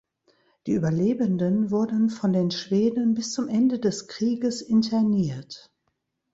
[0.65, 5.71] Die Überlebenden wurden von den Schweden bis zum Ende des Krieges interniert.